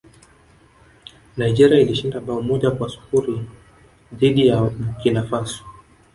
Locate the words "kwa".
2.71-2.89